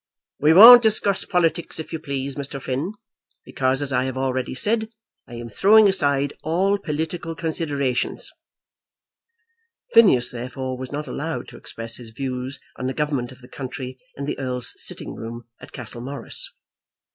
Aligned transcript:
"We 0.39 0.51
won't 0.53 0.81
discuss 0.81 1.25
politics, 1.25 1.79
if 1.79 1.93
you 1.93 1.99
please, 1.99 2.35
Mr. 2.35 2.59
Finn; 2.59 2.93
because, 3.45 3.83
as 3.83 3.93
I 3.93 4.05
have 4.05 4.17
already 4.17 4.55
said, 4.55 4.89
I 5.27 5.35
am 5.35 5.47
throwing 5.51 5.87
aside 5.87 6.33
all 6.41 6.79
political 6.79 7.35
considerations." 7.35 8.31
Phineas, 9.93 10.31
therefore, 10.31 10.75
was 10.75 10.91
not 10.91 11.07
allowed 11.07 11.49
to 11.49 11.57
express 11.57 11.97
his 11.97 12.09
views 12.09 12.59
on 12.77 12.87
the 12.87 12.95
government 12.95 13.31
of 13.31 13.41
the 13.41 13.47
country 13.47 13.99
in 14.17 14.25
the 14.25 14.39
Earl's 14.39 14.73
sitting 14.83 15.13
room 15.13 15.43
at 15.61 15.71
Castlemorris. 15.71 16.49